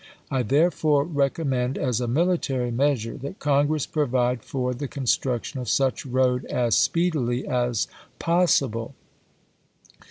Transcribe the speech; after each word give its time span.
I 0.31 0.41
therefore 0.41 1.03
recommend, 1.03 1.77
as 1.77 2.01
a 2.01 2.07
military 2.07 2.71
measure, 2.71 3.17
that 3.17 3.37
Congi 3.37 3.75
ess 3.75 3.85
provide 3.85 4.41
for 4.41 4.71
EAST 4.71 4.79
TENNESSEE 4.79 4.81
67 4.81 4.81
the 4.81 4.93
construction 4.99 5.59
of 5.59 5.69
such, 5.69 6.05
road 6.07 6.45
as 6.45 6.75
speedily 6.75 7.45
as 7.47 7.85
pos 8.17 8.57
chap. 8.57 8.63
iv. 8.65 8.71
sible. 8.71 8.93